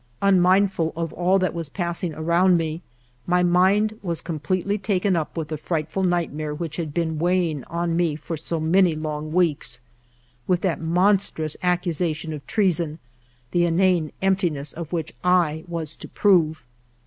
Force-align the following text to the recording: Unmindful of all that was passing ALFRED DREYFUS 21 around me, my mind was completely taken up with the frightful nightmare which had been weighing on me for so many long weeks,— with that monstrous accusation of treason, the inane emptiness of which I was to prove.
Unmindful 0.23 0.91
of 0.95 1.13
all 1.13 1.37
that 1.37 1.53
was 1.53 1.69
passing 1.69 2.11
ALFRED 2.13 2.25
DREYFUS 2.25 2.39
21 2.41 2.41
around 2.51 2.57
me, 2.57 2.81
my 3.27 3.43
mind 3.43 3.99
was 4.01 4.19
completely 4.19 4.79
taken 4.79 5.15
up 5.15 5.37
with 5.37 5.49
the 5.49 5.57
frightful 5.59 6.01
nightmare 6.03 6.55
which 6.55 6.77
had 6.77 6.91
been 6.91 7.19
weighing 7.19 7.63
on 7.65 7.95
me 7.95 8.15
for 8.15 8.35
so 8.35 8.59
many 8.59 8.95
long 8.95 9.31
weeks,— 9.31 9.79
with 10.47 10.61
that 10.61 10.81
monstrous 10.81 11.55
accusation 11.61 12.33
of 12.33 12.43
treason, 12.47 12.97
the 13.51 13.63
inane 13.63 14.11
emptiness 14.23 14.73
of 14.73 14.91
which 14.91 15.13
I 15.23 15.65
was 15.67 15.95
to 15.97 16.07
prove. 16.07 16.63